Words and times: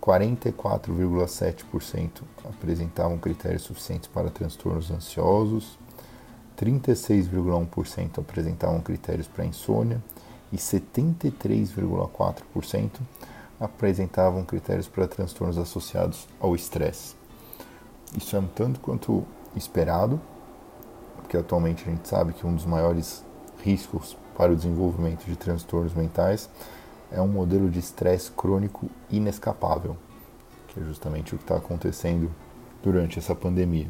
44,7% 0.00 2.22
apresentavam 2.48 3.18
critérios 3.18 3.62
suficientes 3.62 4.08
para 4.08 4.30
transtornos 4.30 4.90
ansiosos, 4.90 5.78
36,1% 6.60 8.18
apresentavam 8.18 8.80
critérios 8.80 9.26
para 9.26 9.46
insônia 9.46 10.00
e 10.52 10.56
73,4% 10.56 12.90
apresentavam 13.58 14.44
critérios 14.44 14.86
para 14.86 15.08
transtornos 15.08 15.56
associados 15.56 16.28
ao 16.38 16.54
estresse. 16.54 17.14
Isso 18.16 18.36
é 18.36 18.38
um 18.38 18.46
tanto 18.46 18.78
quanto 18.80 19.24
esperado, 19.56 20.20
porque 21.16 21.36
atualmente 21.36 21.82
a 21.82 21.86
gente 21.90 22.06
sabe 22.06 22.34
que 22.34 22.46
um 22.46 22.54
dos 22.54 22.66
maiores 22.66 23.24
riscos 23.62 24.16
para 24.36 24.52
o 24.52 24.56
desenvolvimento 24.56 25.24
de 25.24 25.36
transtornos 25.36 25.94
mentais 25.94 26.50
é 27.10 27.20
um 27.20 27.28
modelo 27.28 27.68
de 27.70 27.78
estresse 27.78 28.30
crônico 28.32 28.90
inescapável, 29.10 29.96
que 30.68 30.80
é 30.80 30.84
justamente 30.84 31.34
o 31.34 31.38
que 31.38 31.44
está 31.44 31.56
acontecendo 31.56 32.30
durante 32.82 33.18
essa 33.18 33.34
pandemia. 33.34 33.88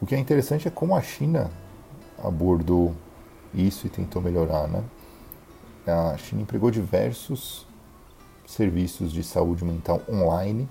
O 0.00 0.06
que 0.06 0.14
é 0.14 0.18
interessante 0.18 0.66
é 0.66 0.70
como 0.70 0.96
a 0.96 1.02
China 1.02 1.50
abordou 2.22 2.94
isso 3.54 3.86
e 3.86 3.90
tentou 3.90 4.22
melhorar, 4.22 4.66
né? 4.66 4.82
A 5.86 6.16
China 6.16 6.42
empregou 6.42 6.70
diversos 6.70 7.66
serviços 8.46 9.12
de 9.12 9.22
saúde 9.22 9.64
mental 9.64 10.00
online, 10.08 10.68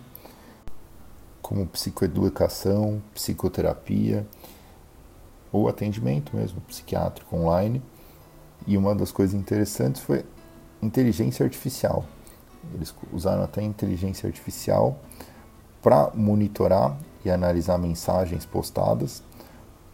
como 1.42 1.66
psicoeducação, 1.68 3.02
psicoterapia 3.14 4.26
ou 5.52 5.68
atendimento 5.68 6.36
mesmo 6.36 6.62
psiquiátrico 6.62 7.36
online. 7.36 7.82
E 8.68 8.78
uma 8.78 8.96
das 8.96 9.12
coisas 9.12 9.36
interessantes 9.36 10.02
foi 10.02 10.26
inteligência 10.82 11.44
artificial. 11.44 12.04
Eles 12.74 12.94
usaram 13.12 13.44
até 13.44 13.62
inteligência 13.62 14.28
artificial 14.28 15.00
para 15.82 16.12
monitorar 16.14 16.98
e 17.24 17.30
analisar 17.30 17.78
mensagens 17.78 18.46
postadas 18.46 19.24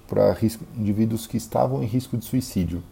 para 0.08 0.36
indivíduos 0.76 1.26
que 1.28 1.38
estavam 1.38 1.84
em 1.84 1.86
risco 1.86 2.18
de 2.18 2.26
suicídio. 2.26 2.84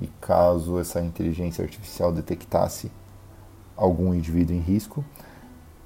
E 0.00 0.06
caso 0.20 0.78
essa 0.78 1.00
inteligência 1.00 1.62
artificial 1.62 2.12
detectasse 2.12 2.90
algum 3.76 4.14
indivíduo 4.14 4.56
em 4.56 4.60
risco, 4.60 5.04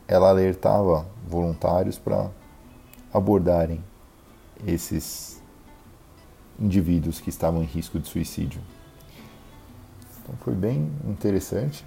ela 0.06 0.28
alertava 0.28 1.06
voluntários 1.26 1.98
para 1.98 2.30
abordarem 3.12 3.82
esses 4.64 5.42
indivíduos 6.58 7.20
que 7.20 7.30
estavam 7.30 7.62
em 7.62 7.66
risco 7.66 7.98
de 7.98 8.08
suicídio. 8.08 8.60
Então 10.22 10.34
foi 10.40 10.54
bem 10.54 10.90
interessante. 11.04 11.84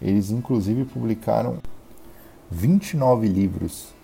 Eles 0.00 0.30
inclusive 0.30 0.84
publicaram 0.84 1.58
29 2.52 3.26
livros 3.26 3.94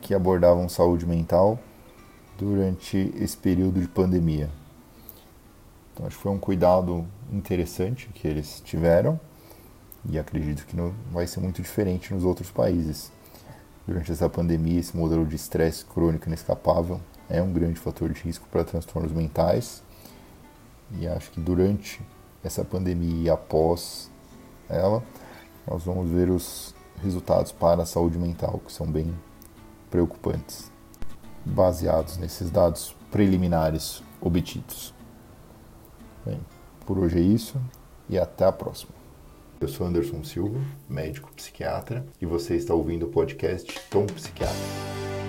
que 0.00 0.14
abordavam 0.14 0.66
saúde 0.66 1.04
mental 1.04 1.58
durante 2.38 3.12
esse 3.16 3.36
período 3.36 3.80
de 3.80 3.86
pandemia. 3.86 4.48
Então, 5.92 6.06
acho 6.06 6.16
que 6.16 6.22
foi 6.22 6.32
um 6.32 6.38
cuidado 6.38 7.06
interessante 7.30 8.08
que 8.14 8.26
eles 8.26 8.62
tiveram 8.64 9.20
e 10.08 10.18
acredito 10.18 10.64
que 10.64 10.74
não 10.74 10.94
vai 11.12 11.26
ser 11.26 11.40
muito 11.40 11.60
diferente 11.60 12.14
nos 12.14 12.24
outros 12.24 12.50
países. 12.50 13.12
Durante 13.86 14.10
essa 14.10 14.28
pandemia, 14.28 14.80
esse 14.80 14.96
modelo 14.96 15.26
de 15.26 15.36
estresse 15.36 15.84
crônico 15.84 16.26
inescapável 16.26 16.98
é 17.28 17.42
um 17.42 17.52
grande 17.52 17.78
fator 17.78 18.10
de 18.10 18.22
risco 18.22 18.48
para 18.50 18.64
transtornos 18.64 19.12
mentais 19.12 19.82
e 20.98 21.06
acho 21.06 21.30
que 21.30 21.40
durante 21.40 22.00
essa 22.42 22.64
pandemia 22.64 23.24
e 23.24 23.28
após 23.28 24.10
ela, 24.66 25.02
nós 25.66 25.84
vamos 25.84 26.10
ver 26.10 26.30
os 26.30 26.74
resultados 27.02 27.52
para 27.52 27.82
a 27.82 27.86
saúde 27.86 28.18
mental 28.18 28.60
que 28.64 28.72
são 28.72 28.86
bem 28.86 29.14
preocupantes, 29.90 30.70
baseados 31.44 32.16
nesses 32.16 32.50
dados 32.50 32.96
preliminares 33.10 34.02
obtidos. 34.20 34.94
Bem, 36.24 36.40
por 36.86 36.98
hoje 36.98 37.18
é 37.18 37.22
isso 37.22 37.60
e 38.08 38.18
até 38.18 38.44
a 38.44 38.52
próxima. 38.52 38.92
Eu 39.60 39.68
sou 39.68 39.86
Anderson 39.86 40.22
Silva, 40.24 40.58
médico 40.88 41.32
psiquiatra, 41.32 42.04
e 42.20 42.26
você 42.26 42.56
está 42.56 42.74
ouvindo 42.74 43.06
o 43.06 43.10
podcast 43.10 43.80
Tom 43.88 44.04
Psiquiatra. 44.06 45.23